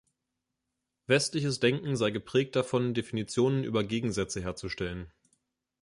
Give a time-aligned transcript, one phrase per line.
[1.05, 5.11] Westliches Denken sei geprägt davon, Definitionen über Gegensätze herzustellen.